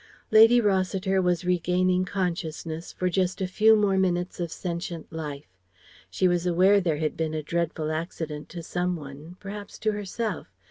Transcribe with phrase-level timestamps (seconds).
[0.31, 5.45] Linda Rossiter was regaining consciousness for just a few more minutes of sentient life.
[6.09, 10.47] She was aware there had been a dreadful accident to some one; perhaps to herself.